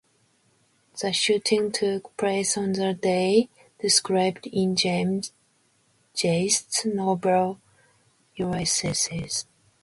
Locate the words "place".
2.17-2.57